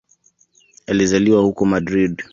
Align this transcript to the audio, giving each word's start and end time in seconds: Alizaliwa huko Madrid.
Alizaliwa 0.87 1.41
huko 1.41 1.65
Madrid. 1.65 2.23